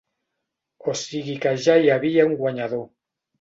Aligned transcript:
O 0.93 0.95
sigui 1.01 1.35
que 1.43 1.51
ja 1.67 1.75
hi 1.83 1.93
havia 1.97 2.27
un 2.31 2.35
guanyador. 2.41 2.83